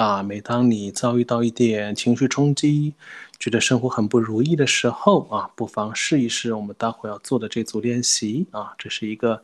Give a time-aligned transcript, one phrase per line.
[0.00, 2.94] 啊，每当你遭遇到一点情绪冲击，
[3.38, 9.42] 觉得生活很不如意的时候啊，不妨试一试我们待会要做的这组练习啊，这是一个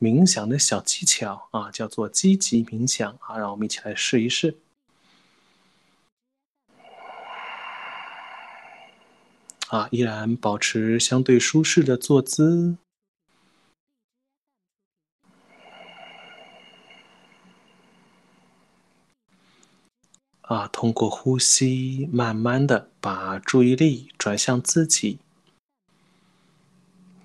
[0.00, 4.56] 冥想的小技巧啊，叫做积极冥想啊，让我们一起来试一试。
[9.68, 12.76] 啊，依然保持相对舒适的坐姿。
[20.52, 25.18] 啊，通过呼吸，慢慢的把注意力转向自己。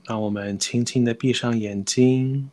[0.05, 2.49] 让我们轻轻的闭上眼睛，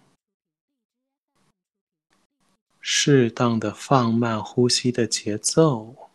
[2.81, 6.11] 适当的放慢呼吸的节奏。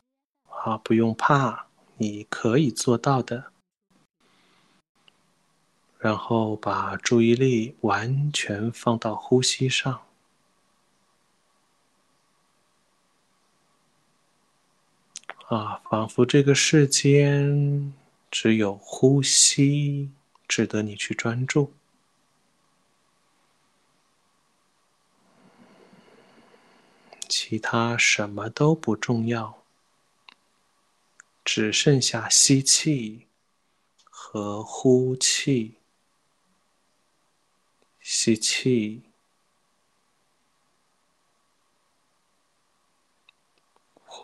[0.50, 3.54] 啊，不用怕，你可以做到的。
[5.98, 10.02] 然后把注意力完全放到呼吸上。
[15.50, 17.92] 啊，仿佛这个世间
[18.30, 20.12] 只有呼吸
[20.48, 21.74] 值得你去专注，
[27.28, 29.64] 其他什么都不重要，
[31.44, 33.26] 只剩下吸气
[34.04, 35.78] 和呼气，
[38.00, 39.09] 吸气。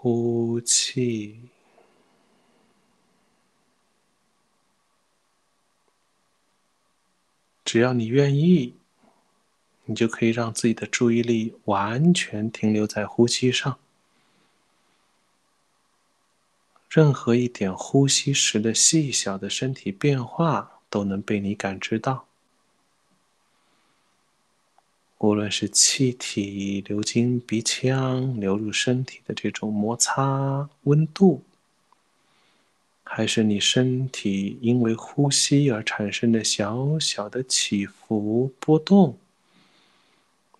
[0.07, 1.39] 呼气，
[7.63, 8.75] 只要你愿意，
[9.85, 13.79] 你就可以让自己的注意力完全停留在呼吸上。
[16.87, 22.27] 任何一点呼吸时的细小的身体变化，都能被你感知到。
[25.25, 31.43] 无论是气体流经鼻腔流入身体的这种摩擦温度，
[33.03, 39.17] 还是你身体因为呼吸而产生的小小的起伏波动，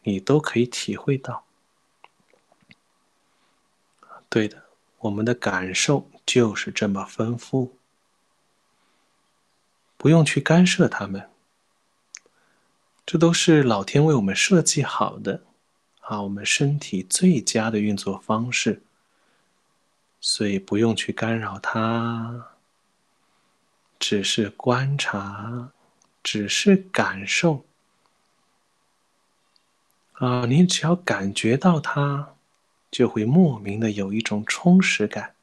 [0.01, 1.45] 你都可以体会到。
[4.28, 4.63] 对的，
[4.97, 7.78] 我们的感受就是这么丰富，
[9.95, 11.29] 不用去干涉他们。
[13.05, 15.43] 这都是老天为我们设计好的，
[16.01, 18.81] 啊，我们身体最佳的运作方式，
[20.19, 22.47] 所以不用去干扰它，
[23.99, 25.71] 只是观察，
[26.23, 27.63] 只是感受，
[30.13, 32.33] 啊，你只要感觉到它，
[32.89, 35.35] 就会莫名的有一种充实感，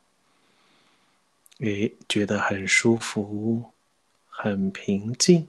[1.61, 3.71] 诶，觉得很舒服，
[4.29, 5.47] 很平静。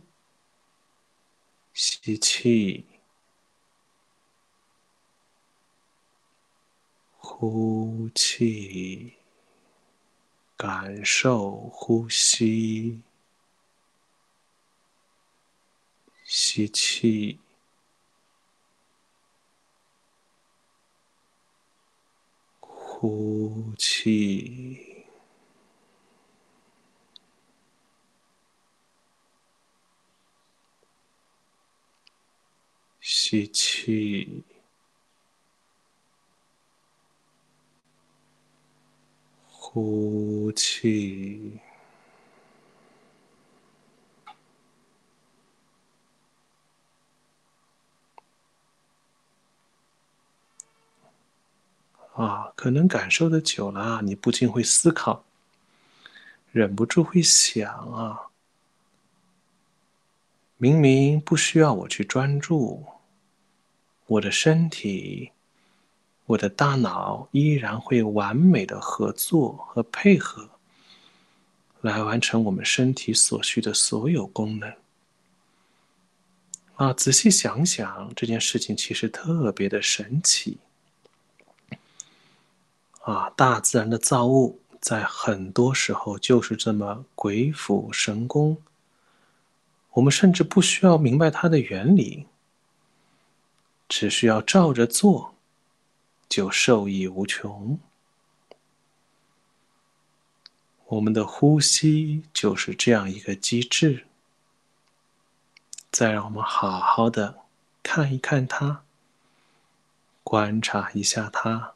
[1.73, 2.85] 吸气，
[7.17, 9.13] 呼气，
[10.55, 13.01] 感受呼吸。
[16.23, 17.39] 吸气，
[22.59, 24.92] 呼气。
[33.33, 34.43] 吸气，
[39.49, 41.59] 呼气。
[52.13, 55.25] 啊，可能感受的久了，你不禁会思考，
[56.51, 58.27] 忍不住会想啊，
[60.57, 62.92] 明明不需要我去专注。
[64.05, 65.31] 我的身体，
[66.25, 70.49] 我的大脑依然会完美的合作和配合，
[71.81, 74.73] 来完成我们身体所需的所有功能。
[76.75, 80.57] 啊，仔细想想，这件事情其实特别的神奇。
[83.01, 88.57] 啊，大自然的造物在很多时候就是这么鬼斧神工，
[89.91, 92.25] 我们甚至不需要明白它的原理。
[93.95, 95.35] 只需要照着做，
[96.27, 97.79] 就受益无穷。
[100.87, 104.07] 我们的呼吸就是这样一个机制。
[105.91, 107.41] 再让我们好好的
[107.83, 108.83] 看一看它，
[110.23, 111.75] 观察一下它，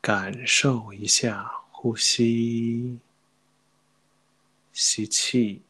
[0.00, 2.98] 感受一下呼吸，
[4.72, 5.62] 吸气。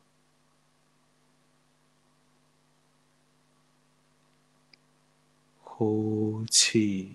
[5.75, 7.15] 呼气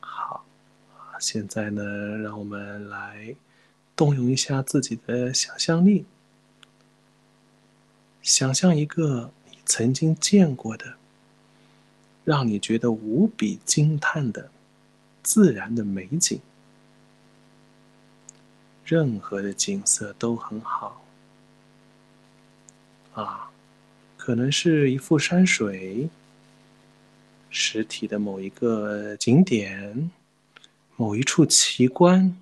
[0.00, 0.44] 好
[1.20, 1.82] 现在呢
[2.18, 3.36] 让我们来
[3.94, 6.04] 动用一下自己的想象力
[8.20, 10.96] 想象一个你曾经见过的
[12.24, 14.50] 让你觉得无比惊叹的
[15.22, 16.40] 自然的美景。
[18.84, 21.02] 任何的景色都很好，
[23.14, 23.50] 啊，
[24.18, 26.10] 可能是一幅山水，
[27.48, 30.10] 实体的某一个景点，
[30.96, 32.36] 某一处奇观，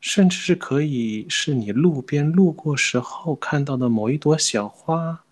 [0.00, 5.24] 甚至是可以是你路边路过时候看到的某一朵小花、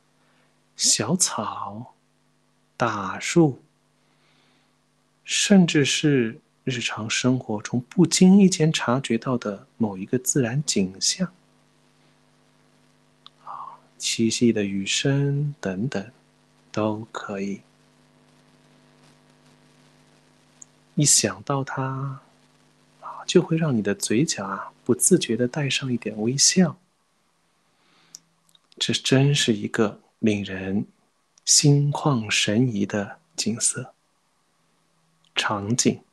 [0.76, 1.94] 小草、
[2.76, 3.62] 大树，
[5.24, 6.40] 甚至是。
[6.64, 11.30] 日常生活中不经意间察觉到的某一个自然景象，
[13.44, 16.10] 啊，凄细的雨声等等，
[16.72, 17.60] 都可以。
[20.94, 22.22] 一想到它，
[23.00, 26.78] 啊，就会让你的嘴角啊不自觉的带上一点微笑。
[28.78, 30.86] 这真是一个令人
[31.44, 33.92] 心旷神怡的景色
[35.34, 36.03] 场景。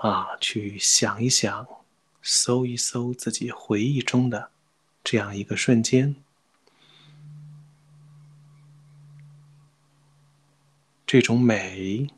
[0.00, 1.68] 啊，去想一想，
[2.22, 4.50] 搜一搜自己回忆中的
[5.04, 6.16] 这样一个瞬间，
[11.06, 12.08] 这种美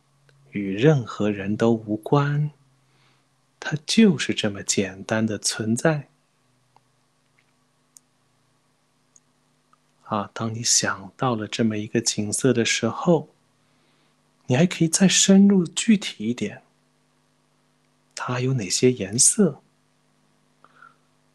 [0.52, 2.52] 与任何人都无关，
[3.58, 6.06] 它就是这么简单的存在。
[10.04, 13.28] 啊，当你想到了这么一个景色的时候，
[14.46, 16.61] 你还可以再深入具体一点。
[18.24, 19.60] 它有哪些颜色？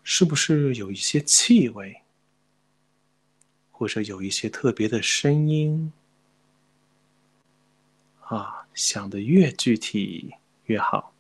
[0.06, 2.02] 是不是有一些气味，
[3.72, 5.92] 或者有一些特别的声音？
[8.22, 10.34] 啊，想的越具体
[10.68, 11.14] 越好，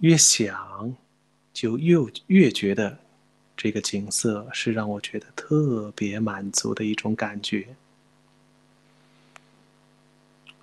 [0.00, 0.96] 越想
[1.52, 1.94] 就越
[2.26, 2.98] 越觉得
[3.56, 7.76] 这个景色是让我觉得特别满足的一种感觉。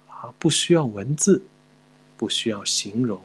[0.09, 1.41] 啊，不需要文字。
[2.17, 3.21] 不需要形容，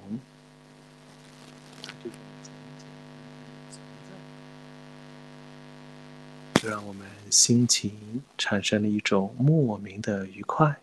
[6.54, 10.78] 就让我们心情产生了一种莫名的愉快，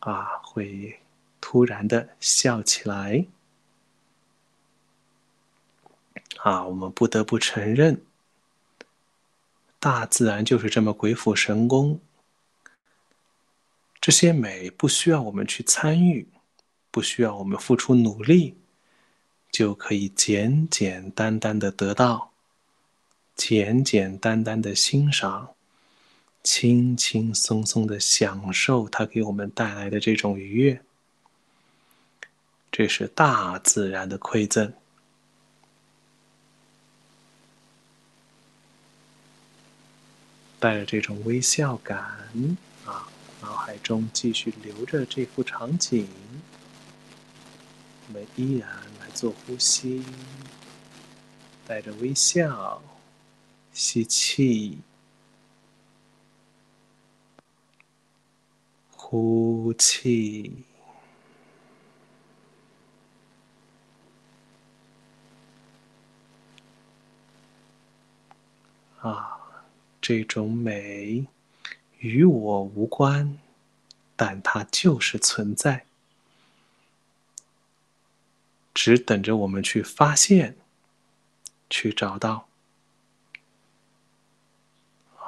[0.00, 0.98] 啊，会
[1.40, 3.24] 突然的笑起来，
[6.38, 8.02] 啊，我们不得不承认，
[9.78, 12.00] 大自然就是这么鬼斧神工。
[14.06, 16.28] 这些美不需要我们去参与，
[16.92, 18.56] 不需要我们付出努力，
[19.50, 22.30] 就可以简简单单的得到，
[23.34, 25.56] 简简单单的欣赏，
[26.44, 30.80] 轻轻松松的享受它给我们带来的这种愉悦。
[32.70, 34.72] 这是大自然的馈赠。
[40.60, 41.98] 带着这种微笑感
[42.84, 43.08] 啊。
[43.46, 46.08] 脑海中继续留着这幅场景，
[48.08, 50.02] 我们依然来做呼吸，
[51.64, 52.82] 带着微笑，
[53.72, 54.80] 吸气，
[58.90, 60.64] 呼气，
[69.02, 69.38] 啊，
[70.00, 71.28] 这种美。
[71.98, 73.38] 与我无关，
[74.14, 75.86] 但它就是存在，
[78.74, 80.56] 只等着我们去发现、
[81.68, 82.48] 去找到。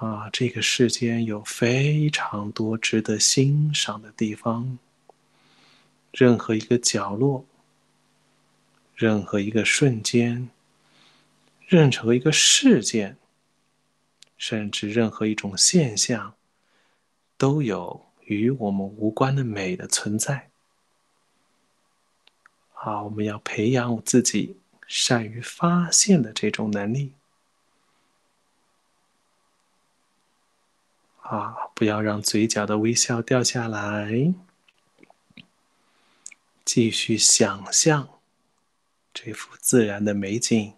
[0.01, 4.79] 啊，这个世间有非常多值得欣赏的地方，
[6.13, 7.45] 任何一个角落，
[8.95, 10.51] 任何一个瞬间，
[11.67, 13.17] 任何一个事件，
[14.37, 16.35] 甚至任何一种现象。
[17.39, 20.51] 都有与我们无关的美的存在。
[22.73, 27.15] 好，我们要培养自己善于发现的这种能力。
[31.23, 34.35] 啊，不要让嘴角的微笑掉下来，
[36.65, 38.21] 继续想象
[39.15, 40.75] 这幅自然的美景。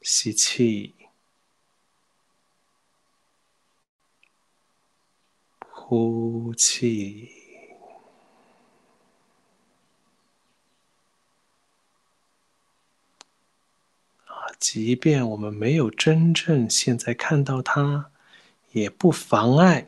[0.00, 0.95] 吸气。
[5.88, 7.30] 呼气
[14.24, 14.50] 啊！
[14.58, 18.10] 即便我们没有真正现在看到它，
[18.72, 19.86] 也不妨碍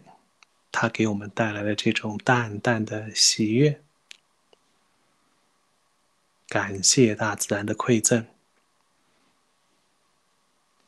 [0.70, 3.82] 它给我们带来的这种淡淡的喜悦。
[6.46, 8.24] 感谢大自然的馈赠，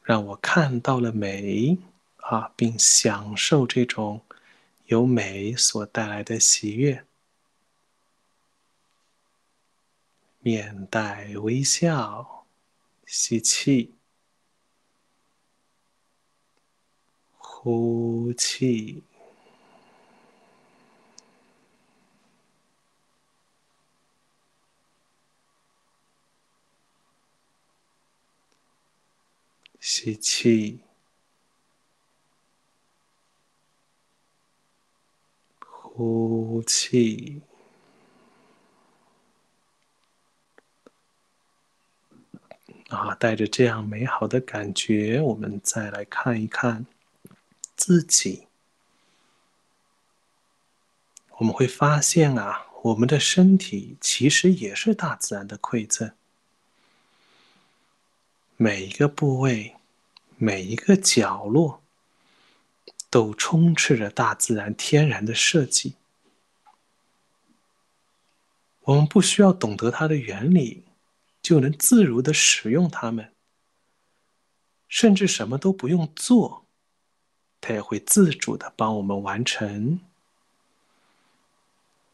[0.05, 1.77] 让我看到了美
[2.19, 4.23] 啊，并享受这种
[4.91, 7.07] 由美所带来的喜悦。
[10.41, 12.45] 面带微笑，
[13.07, 13.95] 吸气，
[17.39, 19.05] 呼气。
[29.79, 30.81] 吸气，
[36.61, 37.41] 呼气，
[42.89, 46.85] 啊，带着这样美好的感觉，我们再来看一看
[47.75, 48.47] 自己。
[51.39, 56.13] 我们会发现啊，我们的身体其实也是大自然的馈赠。
[58.59, 59.77] 每一个部位，
[60.37, 61.81] 每一个角落，
[63.09, 65.95] 都充斥着大自然天然的设计。
[68.91, 70.83] 我们不需要懂得它的原理，
[71.41, 73.33] 就能自如的使用它们。
[74.89, 76.67] 甚至什么都不用做，
[77.61, 80.01] 它也会自主的帮我们完成。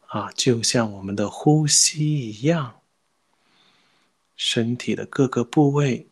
[0.05, 2.81] 啊，就像我们的呼吸一样，
[4.35, 6.07] 身体的各个部位。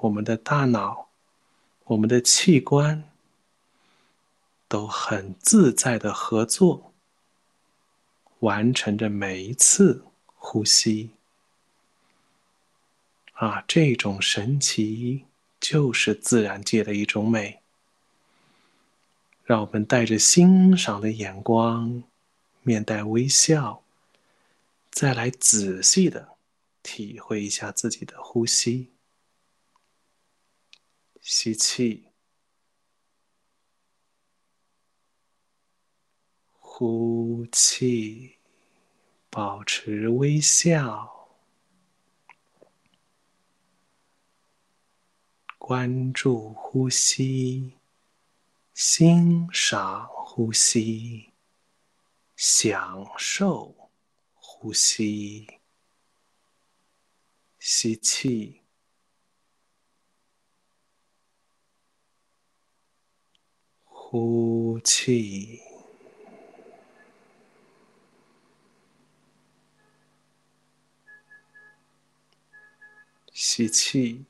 [0.00, 1.08] 我们的大脑，
[1.84, 3.04] 我们的器官，
[4.66, 6.92] 都很自在的合作，
[8.40, 10.04] 完成着每一次
[10.36, 11.10] 呼吸。
[13.34, 15.24] 啊，这种神奇
[15.60, 17.60] 就是自然界的一种美。
[19.44, 22.02] 让我们带着欣赏的眼光，
[22.62, 23.82] 面带微笑，
[24.90, 26.36] 再来仔细的
[26.82, 28.90] 体会一下自己的呼吸。
[31.22, 32.07] 吸气，
[36.80, 38.36] 呼气，
[39.30, 41.28] 保持微笑，
[45.58, 47.72] 关注呼吸，
[48.74, 51.30] 欣赏呼吸，
[52.36, 53.90] 享受
[54.34, 55.48] 呼吸。
[57.58, 58.60] 吸气。
[63.84, 65.60] 呼气，
[73.40, 74.24] 吸气，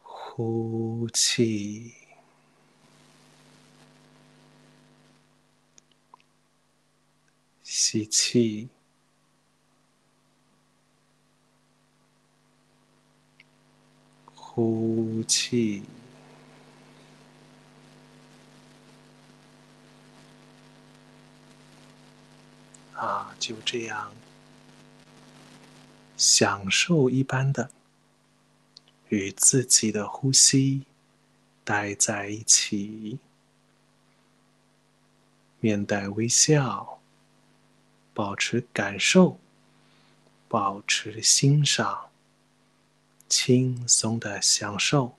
[0.00, 1.92] 呼气，
[7.64, 8.68] 吸气。
[14.36, 15.82] 呼气，
[22.94, 24.12] 啊，就这样，
[26.16, 27.70] 享受一般的
[29.08, 30.84] 与自己的呼吸
[31.64, 33.18] 待在一起，
[35.60, 37.00] 面带微笑，
[38.12, 39.38] 保持感受，
[40.48, 42.10] 保持欣赏。
[43.26, 45.16] 轻松的享受。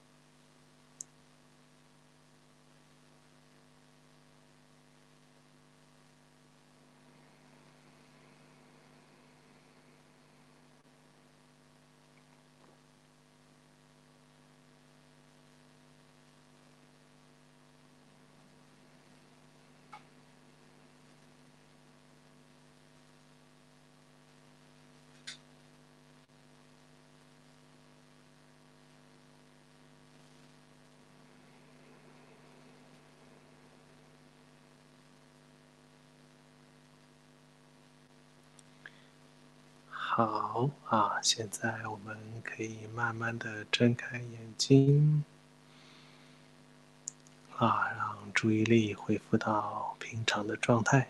[40.17, 45.25] 好啊，现在我们可以慢慢的睁开眼睛，
[47.57, 51.09] 啊，让注意力恢复到平常的状态。